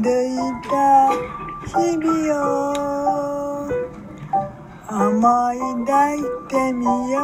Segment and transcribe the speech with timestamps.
[0.00, 0.36] 歩い
[0.70, 1.10] た
[1.66, 3.68] 日々を
[4.88, 7.18] 思い出してみよ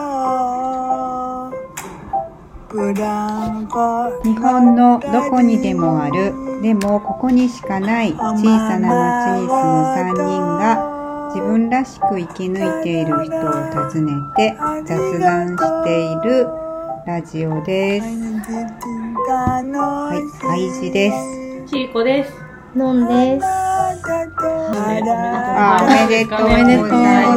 [1.51, 1.55] う
[2.69, 16.48] ブランコ日本のどこにでもあるでもここにしかない小さな町に住む3人が自分らしく生き抜いている人を訪ねて雑談している
[17.06, 18.06] ラジオです。
[19.27, 21.70] はい、愛知です。
[21.70, 22.44] ちいこです。
[22.77, 23.46] のんです。
[25.56, 27.34] あ、おめでとうごおめでとうござい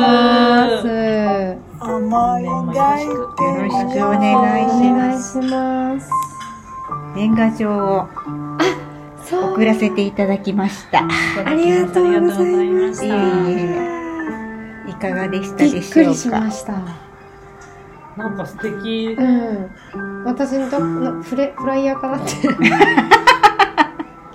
[0.00, 0.86] ます。
[0.88, 1.94] よ
[3.56, 5.32] ろしくおお願いします。
[5.32, 6.10] します。
[7.14, 8.08] 年賀状を。
[9.32, 11.04] 送らせていただきました。
[11.46, 13.14] ありがとうございますありがとうございましいえい
[14.88, 16.50] えいかがでしたびっでしょうくりしまか？
[16.50, 16.72] した。
[18.16, 19.22] なんか素敵う。
[19.22, 19.70] ん。
[20.24, 22.34] 私のとのフレフライヤーかなって。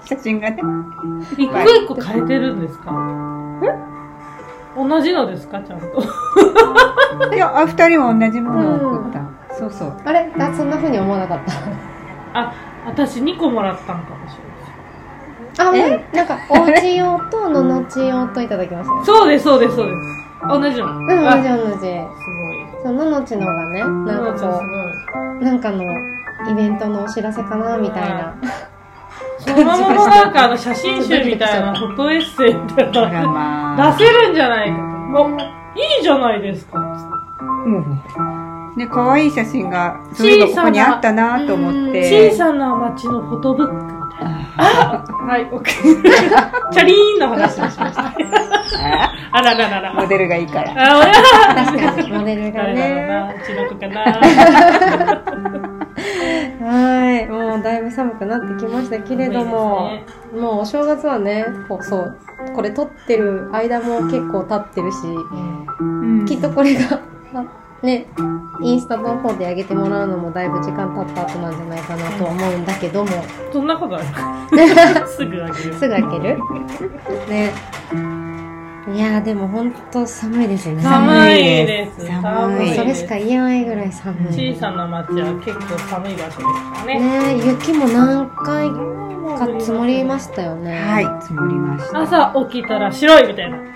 [0.06, 0.62] 写真がね。
[1.38, 2.92] 一個一個変えてるんですか？
[4.78, 5.60] 同じのですか？
[5.62, 5.86] ちゃんと。
[7.34, 9.20] いや、あ、二人は同じものを送った。
[9.56, 9.94] そうそう。
[10.06, 10.32] あれ？
[10.40, 11.40] あ、そんな風に思わなかっ
[12.34, 12.40] た。
[12.40, 12.54] あ、
[12.86, 14.38] 私2個もらったんかもし
[15.58, 15.86] れない。
[15.88, 16.18] あ、うん。
[16.18, 19.06] なんか、おうち用とののち用といただきましたよ。
[19.06, 20.00] そうです、そうです、そうです。
[20.50, 20.98] 同じの。
[20.98, 21.72] うん、同あじ同じ。
[21.72, 22.04] すごい。
[22.84, 24.62] そう、ののちのがね、なんなかこ
[25.40, 25.84] う、なんかの
[26.52, 28.36] イベントのお知らせかなみたいな。
[29.46, 33.28] そのままのなんかあの写真集みたいな フォトエッセイみたいな。
[33.28, 33.92] まあ。
[33.98, 34.82] 出せるんじゃないかと。
[34.84, 35.38] もう
[35.80, 36.80] いいじゃないですか。
[38.76, 42.30] ね、可愛い写真が、そういえばここにあったなと思って。
[42.32, 44.36] 小さな町のフォトブックみたいな。
[44.58, 46.04] はい、オッケー。
[46.72, 48.04] チャリーンの話をしました。
[48.04, 48.14] あ
[49.32, 49.94] あらららら。
[49.94, 50.72] モデルがいいから。
[50.72, 51.14] あ、親
[51.66, 53.08] 確かに、モデルが誰だろうね。
[53.08, 54.20] な、うちの子かな。
[57.56, 57.62] はい。
[57.62, 59.92] もうだいぶ寒くなってきましたけれども、
[60.34, 62.18] もうお正月はね、こうそう、
[62.56, 64.98] これ撮ってる間も結構経ってるし、
[65.80, 67.02] うんきっとこれが、
[67.34, 67.46] あ
[67.84, 68.08] ね、
[68.62, 73.12] インスタの方で上げてもらうのもだいぶ時間経った後なんじゃないかなとは思うんだけども、
[73.52, 74.06] そんなことある
[75.08, 75.74] すぐあげる。
[75.74, 76.38] すぐ開ける
[77.30, 77.52] ね。
[78.88, 80.82] いやーでもほんと寒いですね。
[80.82, 82.06] 寒いです。
[82.06, 82.76] 寒い。
[82.76, 84.54] それしか言えないぐらい寒い。
[84.54, 86.44] 小さな町は結構寒い場所ですか
[86.80, 87.00] らね。
[87.00, 88.70] ね雪も何回
[89.40, 90.78] か積もりましたよね。
[90.78, 92.02] はい、積もりました。
[92.02, 93.58] 朝起きたら白いみたいな。
[93.58, 93.72] ね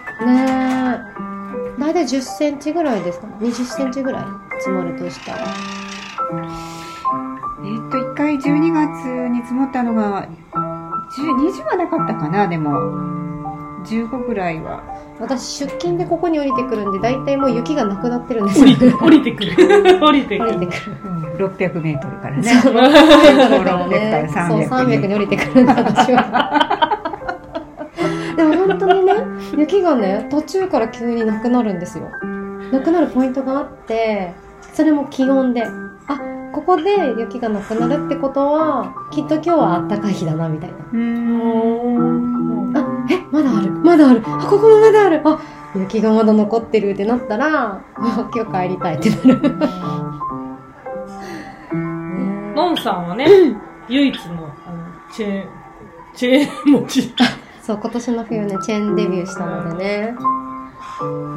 [1.15, 1.79] え。
[1.79, 4.25] 大体10センチぐらいですか ?20 センチぐらい
[4.59, 5.47] 積もるとしたら。
[7.61, 13.28] えっと、一回12月に積もったのが、10 20はなかったかな、でも。
[13.85, 14.83] 15ぐらいは。
[15.19, 18.97] 私出勤でここに降りてくるんで、大体もう雪がなくなってるんです降りよ。
[19.01, 19.99] 降りてくる。
[20.01, 20.49] 降りてくる。
[20.49, 20.97] 降りてくる。
[21.05, 22.43] うん、600メートルからね。
[22.43, 24.27] そう、600からね。
[24.29, 26.99] 600からそう、300 300に降りてくるんだ、私は。
[28.37, 29.13] でも本当にね、
[29.57, 32.05] 雪がね、途中から急になくなるんですよ。
[32.71, 34.33] なくなるポイントがあって、
[34.73, 35.65] それも気温で。
[36.07, 36.19] あ、
[36.53, 36.83] ここで
[37.19, 40.75] 雪がなくなるってことは、きっと今日は暖かい日だな、みたいな。
[40.77, 42.77] うーん。
[42.77, 43.71] あ、え、まだある？
[43.71, 44.21] まだある？
[44.25, 45.21] あ、ここもまだある。
[45.25, 45.39] あ、
[45.75, 49.57] 雪がまだ残ってるってなったら、あ 今日帰りたいってなる。
[52.55, 52.77] のん。
[52.77, 53.25] さんはね、
[53.87, 54.33] 唯一の、
[54.65, 55.47] あの、チェーン、
[56.13, 57.13] チェーン持ち。
[57.61, 60.15] そう、今年の冬ね、チェーンデビューしたのでね。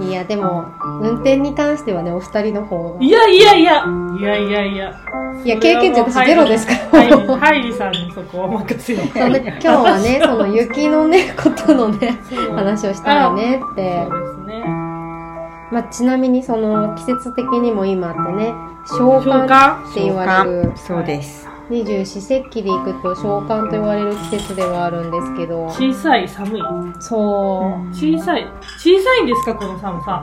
[0.01, 0.67] いや、でも、
[1.01, 3.03] 運転に関してはね、お二人の方が。
[3.03, 3.85] いやいやいや、
[4.19, 5.01] いやいやいや。
[5.45, 7.37] いや、経験値私ゼロですから。
[7.39, 9.01] ハイリさんにそこをお任せよ。
[9.13, 12.21] そうね、今日はね、その雪のね、 ことのね、
[12.55, 14.21] 話をしたいねってそう。
[14.21, 14.65] ですね。
[15.71, 18.55] まあ、ちなみにその季節的にも今ってね、
[18.87, 21.49] 召喚召喚って言われる、そうです。
[21.73, 26.63] 二十四節気で行くと召喚と言われる季節ではあるんですけど、小さい、寒い。
[27.01, 27.95] そう。
[27.95, 28.47] 小さい。
[28.77, 30.23] 小さいんですかこの寒さ。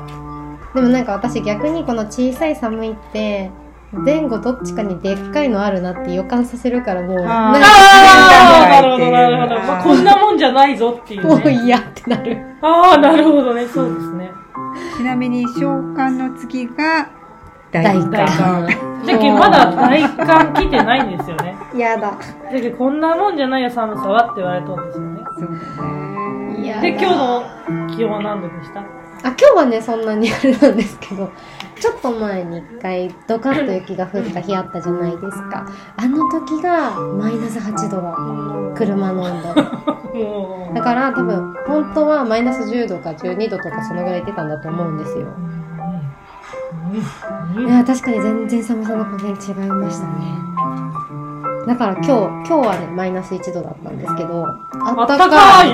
[0.75, 3.49] でもなんか私逆にこの小さい寒いって、
[3.91, 9.59] 前後どっちかにでっかいのあるなって予感させるからもう、あああ、なるほど、なるほど。
[9.61, 11.63] まあ、こんなもんじゃないぞっていうもうね。
[11.65, 12.37] 嫌ってなる。
[12.61, 13.67] ああ、なるほどね。
[13.67, 14.31] そうですね。
[14.95, 17.09] ちなみに召喚の次が
[17.71, 18.67] 大大寒。
[18.67, 18.67] 寒。
[19.05, 21.55] じゃけまだ大寒来てないんですよね。
[21.75, 22.17] やだ。
[22.51, 25.21] じゃけこんなもんじゃないよ寒さはって言われたんですよね。
[25.37, 25.83] そうだ
[26.77, 26.81] ね。
[26.81, 27.43] で、今日の
[27.95, 28.81] 気温は何度でした？
[28.81, 28.83] あ、
[29.23, 31.29] 今日はね、そんなにあれなんですけど、
[31.79, 35.65] ちょっと前に一回ドカッと雪が降った日あったじゃないですか。
[35.97, 38.15] あの時がマイナス8度だ。
[38.77, 39.53] 車の温度。
[40.73, 45.27] だから多分、本当はマイナス10度か12度とかそのぐらい出たんだと思うんですよ。
[47.55, 50.13] うんいや、確かに全然寒さの加減違いましたね。
[51.67, 55.29] だから今日、今日はね、マイナス1度だったんですけど、ああったかい。
[55.29, 55.67] かい。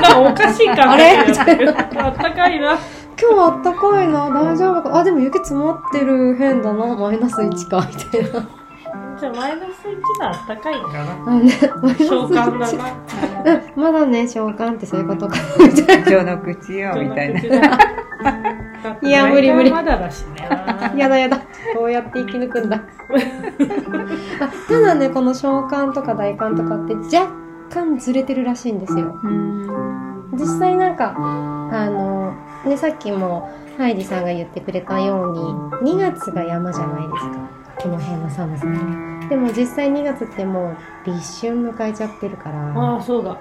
[0.00, 1.16] なんかおかしい感あれ？
[1.18, 2.76] あったかいな。
[3.20, 4.98] 今日あったかいな、大丈夫か。
[4.98, 8.48] あ、でも雪積もってる変だな、マイナス1か、みたいな。
[9.18, 11.32] じゃあマイナス1だあったかいんかな。
[11.32, 11.52] あね、
[11.82, 12.66] マイナス召喚だな。
[12.66, 12.76] 1。
[13.76, 16.10] うん、まだね、召喚ってそういうことか、みたいな。
[16.10, 17.78] 情の口よ、みたいな。
[19.02, 20.48] いや無理無理まだだしね。
[20.96, 21.38] やだやだ。
[21.76, 22.76] こうやって生き抜くんだ。
[24.40, 27.30] あただね、この召喚とか大寒とかって若
[27.70, 29.14] 干ずれてるらしいんですよ。
[30.32, 37.58] 実際なんか、あの、ね、さっきもハイジさんが言ってくれたように、2月が山じゃないですか。
[37.76, 38.66] この辺の寒さ。
[39.28, 43.36] でも実際2月ってもう立春迎えちゃってるから、ああ、そうだ。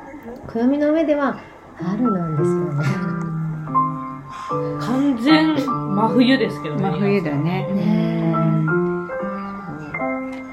[0.47, 1.38] 暦の上では
[1.77, 3.26] 春なんですよね。
[4.49, 6.81] 完全真冬ですけどね。
[6.83, 7.67] 真冬だね。
[7.67, 8.17] ね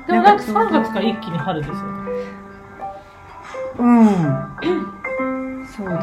[0.07, 1.85] でもなんか3月から一気に春ですよね。
[3.79, 4.15] うん。
[5.77, 5.97] そうだ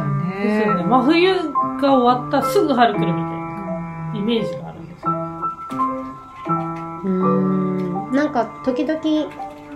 [0.43, 0.83] ですよね。
[0.83, 0.89] ね。
[0.89, 1.33] 真冬
[1.81, 5.11] が終わったらすぐ春来るみたいなイメージがあるんですよ。
[7.03, 8.99] うーんなんか時々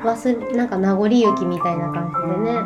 [0.03, 2.59] 忘れなんか名残雪みたいな感じでね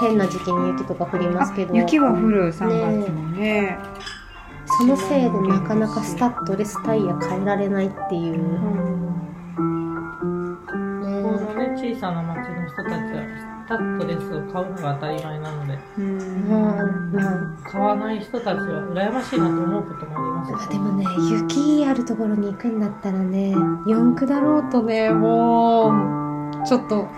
[0.00, 3.78] 変な時期に雪とか降りますけど雪は降る3月もね。
[4.78, 8.38] そのせいでなかなかスタッドレスタイヤ変えられないっていう、ね
[9.56, 9.62] こ
[11.32, 13.24] のね、小さな町の人たちは、
[13.66, 16.48] スタッドレスを買うのが当たり前なので、うん。
[16.48, 20.52] まあま買わない人たちは羨ましいなと思うこともあります。
[20.52, 23.50] あまあでもね雪あるところに行くんだったらね
[23.84, 25.90] 四駆だろうとねも
[26.62, 27.08] うちょっと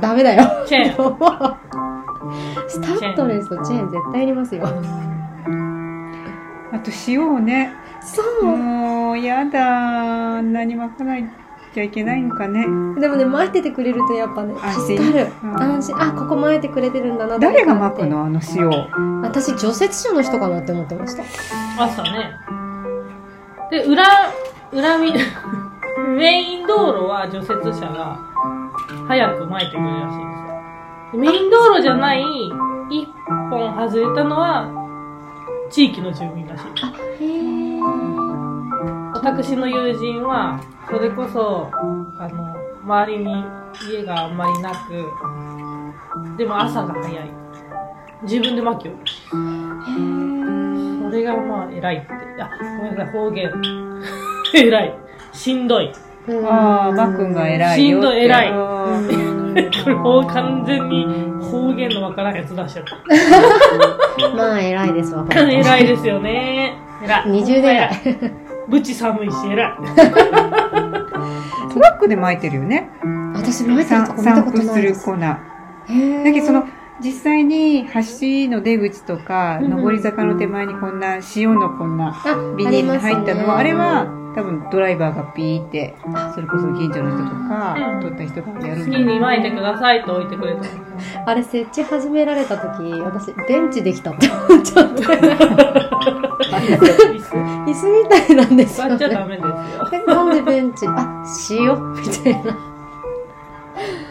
[0.00, 0.64] ダメだよ。
[0.66, 1.56] チェーン。
[2.68, 4.66] スタッドレスとチェーン絶対いりますよ
[6.76, 7.72] あと塩をね。
[8.02, 10.42] そうもう、やだ。
[10.42, 11.24] 何巻かない
[11.76, 12.62] ちゃいけないんかね。
[12.98, 15.32] でもね、巻いててくれるとやっぱね、安心助かる。
[15.42, 16.02] うん安心。
[16.02, 17.38] あ、ここ巻いてくれてるんだな。
[17.38, 18.24] 誰が巻巻くの？
[18.24, 18.70] あの塩。
[19.22, 21.22] 私、除雪車の人かなって思ってました。
[21.82, 22.30] 朝ね。
[23.70, 24.04] で、裏、
[24.72, 25.12] 裏み、
[26.16, 27.48] メイン道路は除雪
[27.78, 28.18] 車が
[29.06, 30.36] 早く巻いてくれるらしいんで
[31.12, 31.20] すよ。
[31.20, 32.22] メイン道路じゃない
[32.90, 33.08] 一
[33.50, 34.85] 本外れたのは
[35.70, 36.64] 地域の住民らしい。
[37.24, 38.16] へー。
[39.14, 41.70] 私の友人は、それこそ、
[42.18, 43.44] あの、周りに
[43.90, 47.30] 家があんまりなく、でも朝が早い。
[48.22, 48.92] 自分で巻きを。
[49.30, 52.12] それがまあ偉いって。
[52.42, 53.52] あ、ごめんなさい、方言。
[54.54, 54.94] 偉い。
[55.32, 55.92] しんどい。
[56.48, 58.06] ああ、マックンが偉いよって。
[58.06, 59.46] しんどい偉いうん
[59.84, 61.06] これもう完全に
[61.50, 64.28] 方言のわからんやつ出しちゃった。
[64.36, 65.26] まあ、偉いですわ。
[65.30, 66.76] 偉いですよね。
[67.02, 67.30] 偉い。
[67.30, 67.90] 二重で偉い。
[68.68, 69.72] ぶち寒いし偉い。
[71.72, 72.90] トラックで巻いてるよね。
[73.34, 75.06] 私、巻いてると散こ見たことないです。
[75.06, 75.20] る粉。
[75.20, 75.38] だ
[76.32, 76.64] けどその、
[77.02, 85.96] 実際に橋の出口とか、うん上り坂の手前にこんな塩のこんなあ、ビニールに入ったのは、あれは多分ドライバーがピーって、
[86.34, 91.30] それこそ近所の人とかうん、取った人がやる好きに巻いてくださいと置いてくれた。
[91.30, 95.02] あれ、設置始められた時、私、電池できたって思っちゃって。
[95.02, 95.08] 椅
[97.18, 97.34] 子
[97.64, 98.90] 椅子みたいなんですよね。
[98.90, 99.54] 座っちゃダメですよ。
[99.94, 102.52] え、なんでベンチあ、塩みたいな。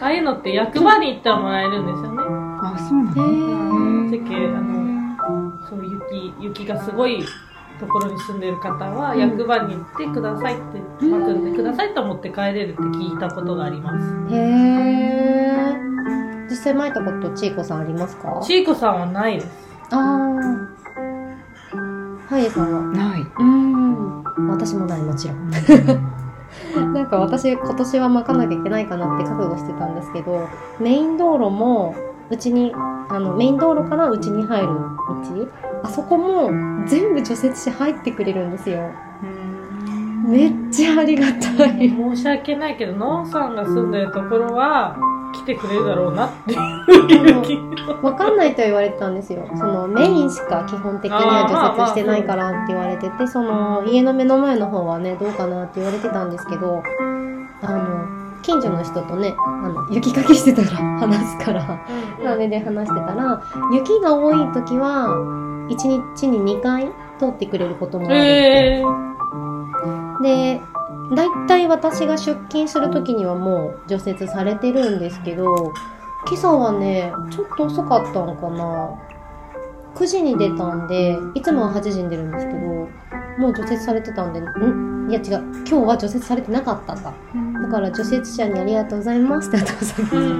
[0.00, 2.18] ああいうのって役場に行ったらもらえるんですよね。
[2.62, 4.10] あ、そうなへのー。
[4.10, 7.24] 世間、あの、そう雪、雪がすごい
[7.78, 10.62] ところに住んでる方は、うん役場に行ってくださいって、
[11.04, 14.34] 巻くんでくださいと思って帰れるって聞いたことがあります。
[14.34, 16.46] へー。
[16.48, 18.40] 実際巻いたこと、ちいこさんありますか？
[18.42, 19.48] ちいこさんはないです。
[19.90, 20.76] あー。
[22.28, 22.80] ハイエさんは？
[22.92, 23.20] ない。
[23.20, 24.24] うーん。
[24.50, 25.50] 私もない、もちろん。
[26.94, 30.48] なんか私、今年は巻かなきゃいけないかなって覚悟してたんですけど、
[30.80, 31.94] メイン道路も、
[32.30, 35.48] うちに、あの、メイン道路からうちに入る道、
[35.82, 36.50] あそこも
[36.86, 38.90] 全部除雪車入ってくれるんですよ。
[40.26, 41.88] めっちゃありがたい。
[41.88, 44.96] 申し訳ないけど、のんさんが住んでるところは、
[45.32, 47.56] 来てくれるだろうなっていう気
[48.02, 49.46] わかんないと言われてたんですよ。
[49.54, 56.82] そのメインしか基本的には除雪してないからって言われてて、その家の目の前の方はね、どうかなって言われてたんですけど、
[57.62, 60.68] あの、近所の人とね、あの、雪かきしてたら
[61.00, 61.84] 話すから、
[62.22, 65.08] なので話してたら、雪が多い時は、
[65.68, 66.86] 1日に2回
[67.18, 68.20] 通ってくれることもあるって。
[68.20, 70.60] えー、で、
[71.16, 75.72] だいたい私が出勤する時にはもう除雪されてるんですけど、
[76.28, 79.15] 今朝はね、ちょっと遅かったのかな。
[79.96, 84.44] 9時に出たんで、いつもは8時に出るんですけど、もう除雪されてたんで、ん？
[85.10, 87.14] いや違う、今日は除雪されてなかったんだ。
[87.62, 90.32] だから除雪車にありがとうございますってお父さんうに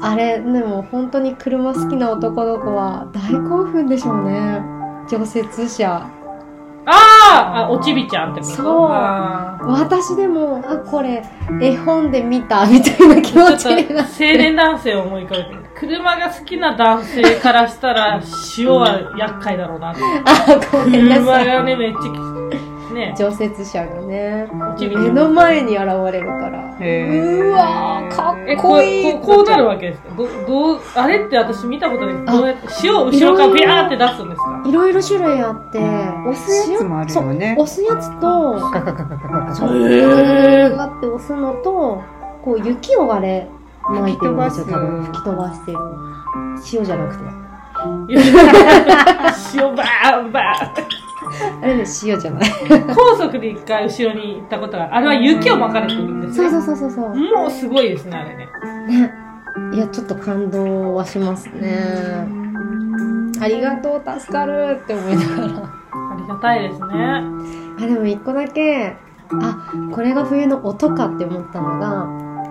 [0.00, 0.02] ん。
[0.02, 4.60] あれ、でも本当に車好きな男の子は大興奮でしょうね。
[5.08, 6.10] 除雪車。
[6.86, 8.52] あーあ、おちびちゃんってこと？
[8.54, 8.66] そう
[9.70, 11.22] 私でも、あ、これ、
[11.60, 14.32] 絵本で見たみたいな気持ちになって。
[14.32, 18.20] 青年男性を思い浮かべて車が好きな男性からしたら
[18.58, 20.02] 塩は厄介だろうなって。
[20.26, 21.44] あ、ごめんな車。
[21.44, 22.00] がねめっちゃ
[22.92, 23.14] ね。
[23.16, 24.46] 除雪車がね、
[24.78, 26.76] 目の前に現れるから。
[26.80, 27.48] へー。
[27.48, 29.12] うわー、かえっこいい。
[29.14, 30.14] こうこうこうなるわけですか？
[30.16, 34.62] どどうあれって私見たことないけどどうやって塩を後ろからビャーって出すんですか？
[34.66, 37.54] いろいろ種類あって、押すやつもあるよね。
[37.56, 42.02] そう押すやつと、カカカカカカカそうへーガって押すのと、
[42.44, 43.48] こう雪をあれ、
[43.82, 44.36] 巻いてるん。
[44.36, 45.04] ですよ、多分。
[45.04, 45.78] 吹き飛ばしてる。
[46.72, 47.24] 塩じゃなくて。
[49.54, 50.40] 塩バーンバ
[51.62, 52.50] あれね、塩じゃない。
[52.94, 56.20] 高速で一回後ろに行ったことがあるあれは雪を巻かれてるん。
[56.20, 57.14] ですそうねそうそうそうそう。
[57.14, 58.48] もうすごいですねあれね
[58.88, 59.12] ね。
[59.72, 62.26] いや、ちょっと感動はしますね。
[63.40, 65.44] ありがとう、助かるって思いながら。
[65.44, 66.86] ありがたいですね
[67.78, 68.96] あ、でも一個だけ、
[69.40, 72.06] あ、これが冬の音かって思ったのが、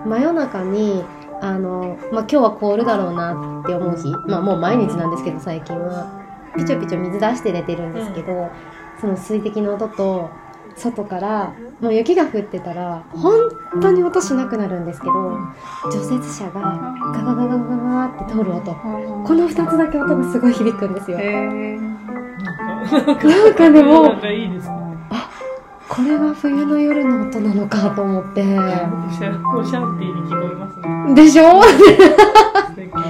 [0.06, 1.04] 真夜中に、
[1.40, 6.20] あの、まあ、今日は凍るだろうなって思う日、まあ、もう毎日なんですけど、最近は。
[6.56, 8.50] ピチョピチョ水出して寝てるんですけど、
[9.00, 10.30] その水滴の音と、
[10.76, 15.12] 外から、もう雪が降ってたら、本当に音しなくなるんですけど、
[15.92, 16.60] 除雪車が
[17.14, 18.72] ガガガガガガガって通る音。
[18.74, 21.18] この二つだけ音がすごい響くんですよ。
[21.18, 21.24] な
[23.50, 24.14] んかでも
[25.90, 28.42] これが冬の夜の音なのかと思って。
[28.42, 31.14] おしゃおしゃってに聞こえますね。
[31.16, 31.64] でしょ？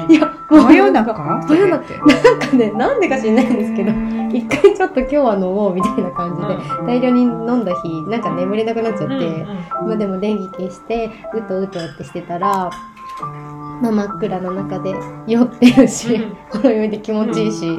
[0.09, 1.13] いや、もう真夜中？
[1.47, 2.07] 真夜中。
[2.07, 3.93] なんかね、なんでか知らないんですけど、
[4.35, 6.57] 一回ちょっと今日は飲もうみたいな感じで、
[6.87, 12.71] 大量に飲んだ日、なんか眠れなくなっちゃって、うんうんまあでも電気消して、うとうとってしてたら、
[13.83, 14.95] まあ真っ暗な中で
[15.27, 16.19] 酔ってるし、
[16.49, 17.79] ほろ酔いで気持ちいいし、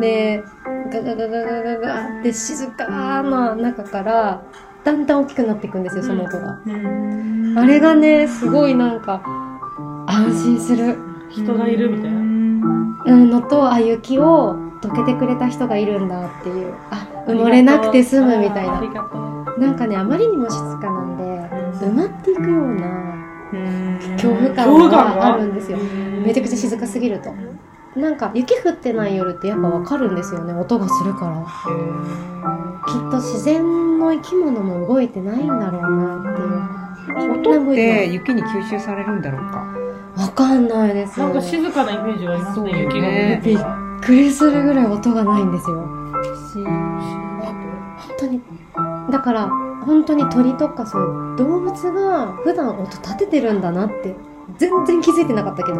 [0.00, 0.42] で、
[0.90, 4.42] ガガガガガガガって静かな中から、
[4.84, 6.60] だんだん大きくなっていくんですよ、その音が。
[6.66, 9.22] うんあれがね、すごいなんか、
[10.06, 10.98] 安心する。
[11.30, 16.74] 人がいるみたいなうんのと、あ、雪を溶けてくれた人がいるんだっていう。
[16.90, 18.80] あ、埋もれなくて済むみたいな。
[19.58, 21.24] なんかね、あまりにも静かなんで、
[21.80, 23.16] 埋まっていくような
[24.16, 25.78] 恐怖感があるんですよ。
[26.24, 27.30] めちゃくちゃ静かすぎると。
[27.96, 31.46] なんか、雪降ってない夜ってやっぱわかるんですよね、音がするから。
[32.86, 36.86] きっと自然の生き物も動いてないんだろうなっていう。
[37.08, 39.58] 音って雪に吸収されるんだろうか
[40.16, 43.58] わかんないですなんか静かなイメージがありますそうね雪がねびっ
[44.02, 45.76] くりするぐらい音がないんですよ。
[46.56, 48.40] 本当に。
[49.10, 49.48] だから、
[49.84, 54.14] 本当に鳥とかそういう動物が普段音立ててるんだなって、
[54.58, 55.78] 全然気づいてなかったけど。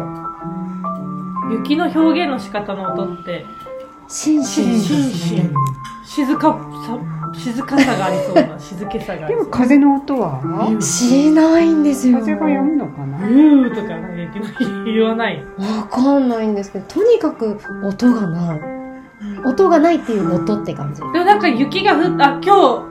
[1.51, 3.45] 雪の表現の仕方の音って
[4.07, 5.53] シンシンシンシン
[6.05, 6.97] 静かさ
[7.33, 10.41] 静かさがありそうな 静けさがありそうでも風の音は？
[10.81, 12.19] しないんですよ。
[12.19, 13.17] 風が止むのかな？
[13.17, 18.61] うーとかなんか雪の言わないわかんないんですけど、とにかく音がない。
[19.45, 21.01] 音がないっていう音って感じ。
[21.01, 22.83] でもなんか雪が降った、あ、今日、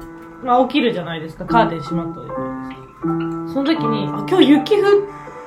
[0.45, 3.53] まあ起きるじゃないですか、カーテン閉まっとるじゃないですか。
[3.55, 4.83] その時に、あ、今日雪降っ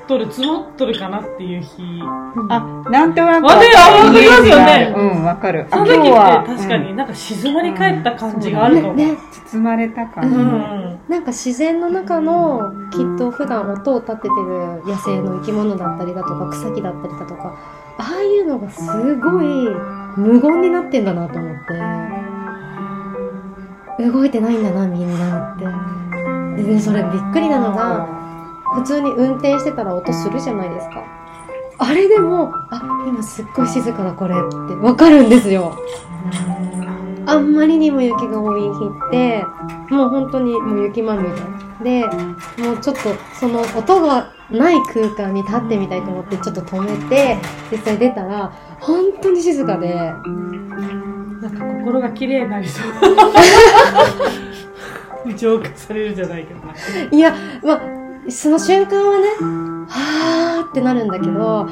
[0.10, 2.02] とる、積もっとるかなっていう日。
[2.50, 3.46] あなんとなく。
[3.46, 4.94] わかりますよね。
[4.98, 5.68] うんわかる。
[5.70, 6.96] あその時って今日は確かにうん。
[6.96, 8.94] なんか静まり返った感じがあるかも。
[8.96, 9.16] ね、
[9.52, 11.00] 包まれた感うじん。
[11.08, 14.34] なんか自然の中のきっと普段音を立ててる
[14.84, 17.56] 野生の生き物だったりだとか草木だったりだとか
[18.00, 18.82] ああいうのがす
[19.18, 19.46] ごい
[20.18, 21.56] 無言になってんだなと思っ
[23.98, 24.10] て。
[24.12, 25.66] 動いてないんだなみんなって。
[26.64, 28.19] でねそれびっくりなのが
[28.76, 31.04] 普通に運転してたら音するじゃないですか
[31.80, 35.78] あれでもあ今すっごい静かだこれってわかるんですよ
[37.30, 38.68] あんまりにも雪が多い日
[39.08, 39.46] って、
[39.94, 42.02] もう本当にもう雪まみれ。
[42.02, 42.08] で、
[42.58, 47.38] もうちょっとその音がない空間に立ってみたいと思ってちょっと止めて、
[47.72, 52.92] 実際出たら、本当に静かで、なんか心が綺麗になりそう。
[55.38, 56.60] 浄化されるじゃないけど。
[57.16, 59.28] いや、まあ、その瞬間はね、
[59.88, 61.68] はーってなるんだけど、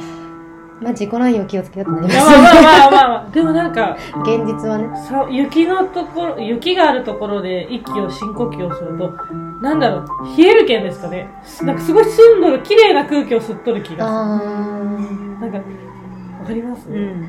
[0.80, 3.30] まあ自己乱用気をつけようとなりまいやまあまあまあまあまあ。
[3.32, 4.12] でもなんか、す。
[4.20, 4.88] 現実はね。
[5.08, 9.12] さ雪のところ、雪があるところで息を深呼吸をすると、
[9.62, 11.30] なんだろう、冷えるけんですかね。
[11.64, 14.50] なんかすごい澄んどる、綺麗な空気を吸っとる気があする。
[15.40, 15.60] なんか、
[16.48, 17.28] かります、うん。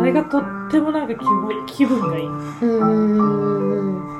[0.00, 2.24] あれがとってもなんか気分気分がいい。
[2.24, 4.19] うんうんうん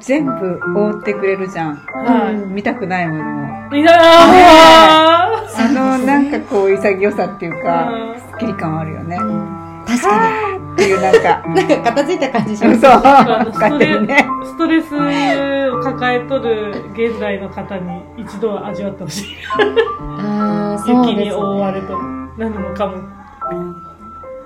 [0.00, 1.76] 全部覆ってくれるじゃん。
[1.76, 2.34] はい。
[2.34, 3.76] うん見たくないものも。
[3.76, 9.16] いやーあの、なんかこう、潔さっていうかう、んスッキリ感はあるよね。
[9.86, 10.08] 確か
[10.74, 11.54] っていうなんか、に。
[11.56, 12.86] なんか片付いた感じしそう、ます。
[12.86, 14.26] あの勝手にね。
[14.44, 19.36] ストレスを抱えとる現代の方に一度は味わってほしい。
[20.18, 21.32] ああ、そう雪に。
[21.32, 21.98] 覆われと
[22.38, 22.94] 何もかも。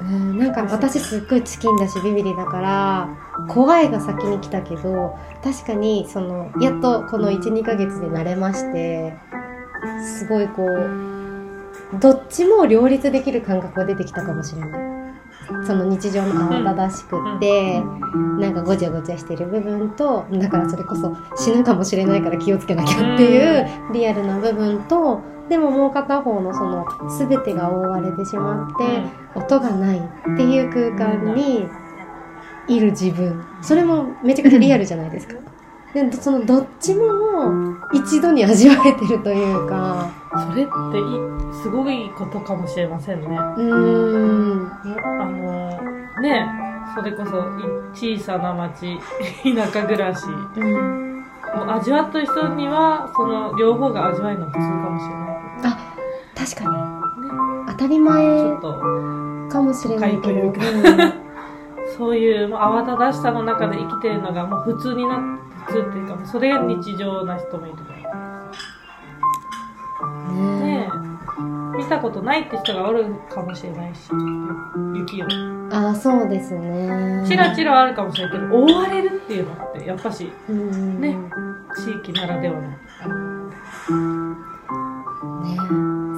[0.06, 3.08] うん、なんか私すっごいチキンだしビビリだから
[3.48, 9.14] 怖いが先に来たけど確かにそのやっとこの12ヶ月で慣れまして
[10.18, 14.96] すごいこうどっちも両立できる感覚が出てきたかもしれない。
[15.64, 17.80] その日常の慌ただしくって、
[18.38, 26.86] なんかごちゃごちゃしてる部分とだからそれこそ死ぬかもしれないから気をつけなきゃっていうリアルな部分とでももう片方のその
[27.18, 30.02] 全てが覆われてしまって、音がないっ
[30.36, 31.66] ていう空間に
[32.68, 33.44] いる自分。
[33.62, 35.34] それもめちゃくちゃリアルじゃないですか。
[35.94, 37.04] でそのどっちも
[37.94, 40.10] 一度に味わえてるというか。
[40.32, 43.26] それっていすごいことかもしれませんね。
[43.28, 44.70] うーん。
[45.20, 46.46] あのね
[46.94, 47.38] それこそ
[48.04, 48.98] い小さな町
[49.42, 50.26] 田舎暮らし。
[50.56, 51.15] うん。
[51.15, 51.15] を
[51.54, 55.36] 味わった人にはその両方が味わえるのは普通かもしれない
[56.34, 56.76] 確かに。
[56.76, 56.96] ね
[57.68, 58.58] 当たりち前
[59.50, 60.52] かもしれないけど、
[61.96, 68.06] そういうもう慌ただしさの中で生きてるのがもう普通にな普通っていうかそれが日常な人もいるね
[70.60, 70.90] ね
[71.76, 74.10] 見たことないって人がおるかもしれないし。
[74.94, 75.26] 雪を
[75.70, 77.24] あそうですね。
[77.26, 81.16] チラチラはあるかもしれないけど覆われるっていうのってやっぱしうんね
[81.76, 82.60] 地域ならではの。
[82.62, 82.76] ね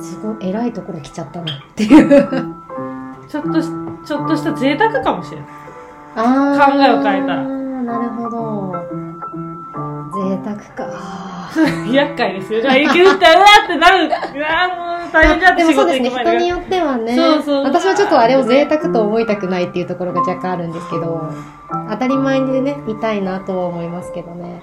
[0.03, 2.09] すごい偉いところ来ちゃったなっていう。
[3.29, 3.69] ちょっとし
[4.05, 5.47] ちょっとした贅沢かもしれない。
[6.17, 6.23] 考
[6.83, 7.43] えを変えたら。
[7.45, 8.73] なるほど。
[10.15, 11.49] 贅沢か。
[11.91, 12.61] 厄介ですよ。
[12.61, 14.07] じゃあ、雪降ったら、うわーってなる。
[14.07, 16.11] うわーもう大変だって仕でもそうですね。
[16.11, 17.17] 人によってはね。
[17.65, 21.33] 私はちょっとあれを贅沢と思いたくないっていうところが若干あるんですけど
[21.91, 24.63] 当たり前でねいたいなとは思いますけどね。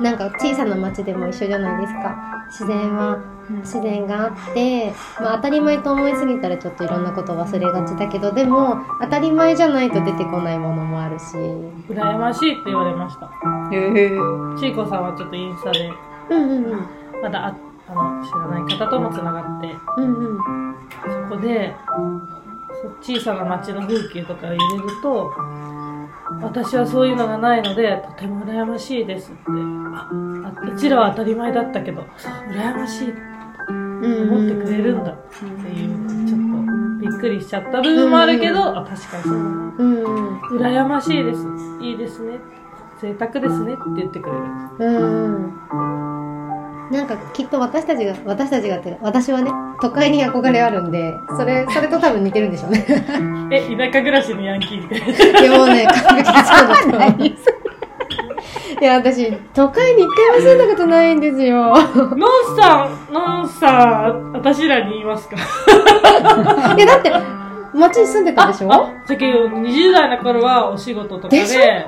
[0.00, 2.36] なんか小さな町でも一緒じゃないですか。
[2.48, 3.18] 自然は
[3.60, 11.36] 自然があって、まあ、当たり前と思いすぎたらちょっといろんなこと忘れがちだけどでも当たり前じゃないと出てこないものもあるし。
[11.88, 13.26] 羨ましいって言われました。
[13.72, 14.10] へえ。
[14.58, 15.90] ちいこさんはちょっとインスタで、
[16.30, 16.86] うんうんうん。
[17.22, 17.56] まだ
[17.88, 20.66] ああの知らない方ともつながって、うんうん
[21.02, 21.74] そこで、
[23.02, 25.32] そ小さな町の風景とかを入れると、
[26.42, 29.40] 私はそういうのがないので、とても羨ましいですって。
[29.94, 32.02] あ、あうちらは当たり前だったけど、
[32.50, 33.20] 羨ましいって
[33.66, 41.46] 思ってくれるんだっていう、ちょっとびっくりしちゃった部分もあるけど、あ、確かにそうだうん羨ましいです。
[41.80, 42.38] いいですね。
[43.00, 44.42] 贅沢ですねって言ってくれる。
[44.78, 46.15] うん
[46.90, 52.86] なんかきっと私たちが私たちがって私はね都会に憧れあるんでそれそれと多分似てるんでしょうね。
[53.50, 55.42] え、田舎暮らしのヤンキーって。
[55.42, 55.86] いやもうねい。
[58.84, 61.72] や私都会に一回も住んだことないんですよ。
[62.16, 65.36] ノンさん、ノンさん、私らに言いますか？
[66.76, 67.10] いやだって
[67.74, 68.72] 街に住んでたでしょ？
[68.72, 71.86] あ、だけど、20代の頃はお仕事とかで、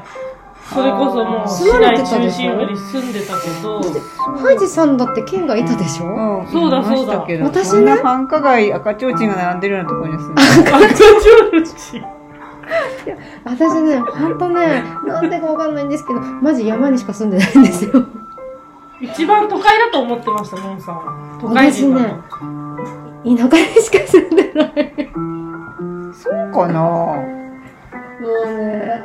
[0.68, 3.80] それこそもう市内たでしょ中心部に住んでたけど、
[4.38, 6.06] ハイジさんだって県がいたでしょ？
[6.06, 6.48] うん。
[6.48, 7.64] そうだそうだ。
[7.64, 12.04] そんな繁華街、赤ちょうちんが並んでるようなところに住んで赤ちょうちん。
[13.44, 14.38] 私ねほん。
[14.38, 18.06] とねなんでかわかんないんですけどマジ山にしか住んでないんですよ。
[19.00, 20.96] 一番都会だと思ってました、ノンさん。
[20.96, 21.38] は。
[21.40, 22.14] 都会人だと。
[23.24, 24.92] 田舎にしか住んでない。
[26.12, 26.80] そうかな。
[26.80, 27.24] も
[28.44, 29.02] うね、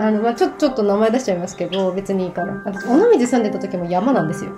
[0.00, 2.54] あの、まあ、ちょ、ちょっと名前出しちゃいますけど、別にいいから。
[2.64, 4.52] 私、尾道住んでた時も山なんですよ。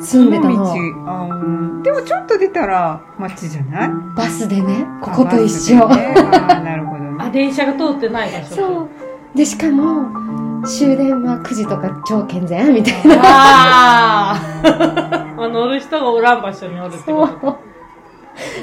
[0.00, 0.74] 住んでたのは。
[0.74, 3.90] 道あうんでもちょっと出たら街じゃない？
[4.16, 5.84] バスでね、ここと一緒。
[5.84, 8.54] あバスでねあーなるほどねあ、電車が通ってない場所。
[8.56, 8.88] そ
[9.34, 9.36] う。
[9.36, 13.16] で、しかも、終電は9時とか超健全みたいな。
[13.22, 15.48] あー あ。
[15.48, 17.58] 乗る人がおらん場所におるってこと。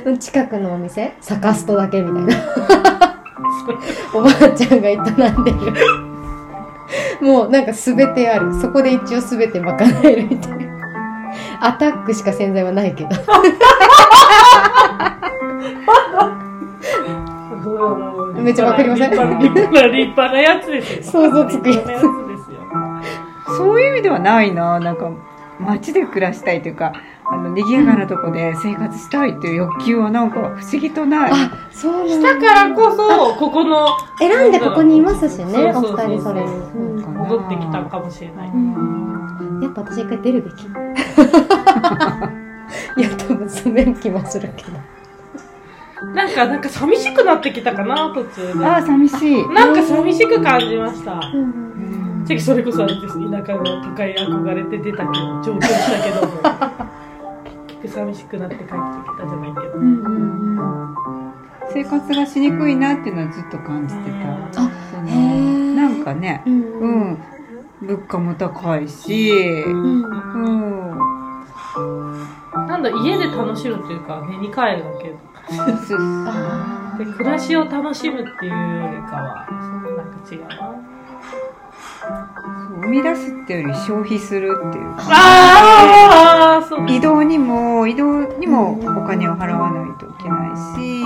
[0.03, 0.17] そう。
[0.17, 3.02] 近くのお店、サカストだけみたいな。
[4.13, 5.04] おばあちゃんが営ん
[5.43, 5.73] でる。
[7.21, 8.54] もうなんか全てある。
[8.60, 10.73] そこで一応全て賄えるみたいな。
[11.62, 13.10] アタックしか洗剤はないけど。
[18.41, 19.10] めっちゃわかりません？
[19.12, 21.04] 立派な立派な立派なやつですよ。
[21.23, 22.08] 想像つくやつ立派なやつで
[22.43, 23.58] すよ。
[23.58, 25.10] そういう意味ではないななんか
[25.60, 26.93] 街で暮らしたいというか
[27.25, 31.31] あの、賑やかなとこで生活したいっていう欲求はなんか不思議とない。
[31.31, 33.88] あ、そうなんしたからこそ、ここの、
[34.19, 38.51] 選んでここにいますしね、お二人それ戻ってきたかもしれない。
[39.62, 40.63] やっぱ私一回出るべき。
[42.97, 44.71] いや、多分住めん気もするけど。
[46.13, 48.65] なんか、なんか寂しくなってきたかな、途中で。
[48.65, 49.47] ああ、寂しい。
[49.49, 51.13] なんか寂しく感じました。
[51.13, 52.23] うん。
[52.25, 53.13] 次それこそあれです。
[53.31, 56.93] 田舎の都会憧れて出たけど、上京したけど
[57.83, 57.89] も。
[57.89, 58.75] 結局寂しくなって帰ってき
[59.17, 59.73] たじゃないけど。
[61.71, 64.61] 生活がしにくいなっていうのはずっと感じてた。
[64.63, 64.69] あ
[65.75, 67.17] なんかね、うんうん。
[67.81, 69.31] 物価も高いし、
[69.65, 70.97] うんうん。
[72.67, 75.15] なんだ、家で楽しむっていうか、寝に帰るだけ。
[76.97, 80.47] で、暮らしを楽しむっていうよりかは、そのなんか違うな。
[82.81, 85.03] 生み出すっていうより消費するっていうか。
[85.09, 86.85] ああ、そう。
[86.89, 91.01] 移動にも、移動にもお金を払わないといけないし、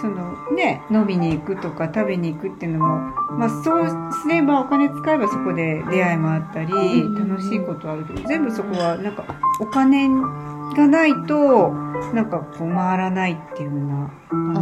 [0.00, 2.98] そのね、飲みに行くとか食べに行くっていうのも、
[3.38, 3.88] まあそう
[4.22, 9.24] すればお金使えばそこで出会いもあったり、楽しいことあるけど、全部そこはなんか
[9.60, 11.70] お金がないと、
[12.12, 14.54] なんかこう回らないっていうような感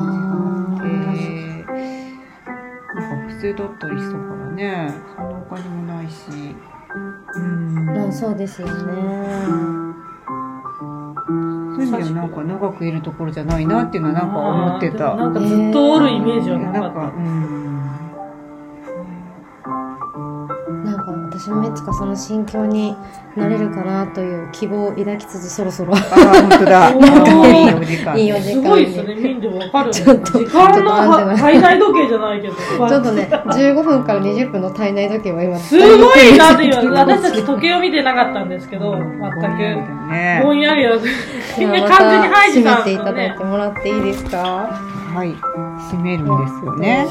[0.75, 1.73] じがあって、
[2.95, 6.57] なんか普通だったりしたからね、そんなお金もないし、
[7.35, 8.09] うん。
[8.09, 8.73] あそうですよね。
[11.77, 15.15] そういう意味ではなんか長くいるところじゃないなっていうのはなんか思ってた。
[15.15, 17.13] なんかずっとおるイメージはなかっなんか、
[21.51, 22.97] か私もいつかその心境に
[23.37, 26.03] なれるかなという希望を抱きつつそろそろああ、
[26.43, 26.91] 本当だ。
[26.97, 28.05] おーいいお時間。
[28.13, 28.19] た。
[28.19, 29.93] いいお時間すごいですね、見んでもわかるね。
[29.93, 32.55] ちょっと時間の体内時計じゃないけど。
[32.55, 35.85] ちょっとね、15分から20分の体内時計は今、すご
[36.17, 39.59] いなって今、 私たち時計を見てなかったんですけど、全く。
[40.11, 40.97] ねぼんやりは、
[41.59, 42.65] みんなでは完全にハイてい
[42.99, 43.45] ただいねて。
[43.45, 44.69] もらっていいですか？
[45.15, 45.35] はい。
[45.91, 47.07] 閉めるんですよね。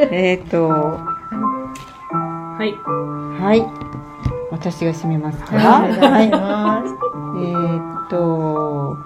[0.10, 0.98] えっと、
[2.60, 2.74] はい。
[3.40, 3.64] はい。
[4.50, 5.56] 私が閉めますか？
[5.56, 6.10] はい、おら。
[6.10, 6.92] 願いします。
[6.92, 8.98] えーっと、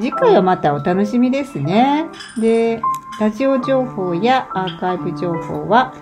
[0.00, 2.06] 次回はまたお楽しみですね。
[2.40, 2.80] で、
[3.20, 5.92] ラジオ情報やアーカイブ情報は、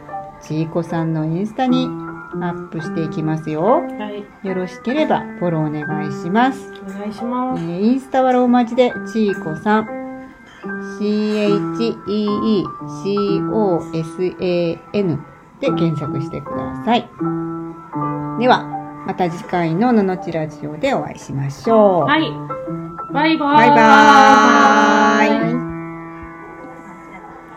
[0.41, 3.83] ちいこさんのインスタにアップしていきますよ。
[3.83, 4.25] はい。
[4.47, 6.73] よろしければフォローお願いします。
[6.87, 7.65] お願いしえます。
[7.65, 9.89] ーインスタはローマ字でちーこさん。
[11.01, 11.35] C-H-E-E-C-O-S-A-N
[15.65, 17.09] で検索してください。
[18.39, 18.65] では、
[19.07, 22.05] また次回のののちラジオでお会いしましょう。
[22.05, 22.31] はい。
[23.13, 23.57] バイバーイ。
[23.57, 25.54] バイバーイ